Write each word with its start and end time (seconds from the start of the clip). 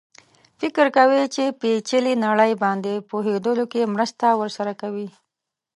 فکر 0.59 0.87
کوي 0.97 1.21
چې 1.35 1.43
پېچلې 1.59 2.13
نړۍ 2.25 2.51
باندې 2.63 2.93
پوهېدلو 3.09 3.65
کې 3.71 3.91
مرسته 3.95 4.25
ورسره 4.41 4.73
کوي. 4.81 5.07